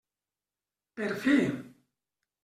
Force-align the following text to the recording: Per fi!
Per 0.99 1.11
fi! 1.25 1.35